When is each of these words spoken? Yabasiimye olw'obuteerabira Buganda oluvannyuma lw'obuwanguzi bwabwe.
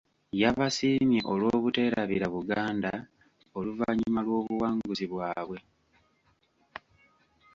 Yabasiimye 0.41 1.19
olw'obuteerabira 1.31 2.27
Buganda 2.35 2.91
oluvannyuma 3.59 4.19
lw'obuwanguzi 4.25 5.05
bwabwe. 5.11 5.57